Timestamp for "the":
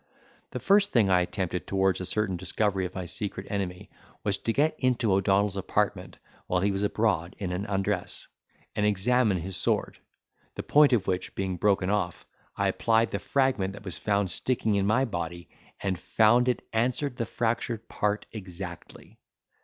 0.49-0.59, 10.55-10.63, 13.11-13.19, 17.17-17.25